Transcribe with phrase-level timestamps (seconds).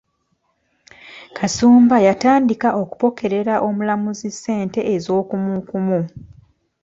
[1.37, 5.99] Kasumba yatandika okupokerera omulamuzi ssente ez'okumukumu.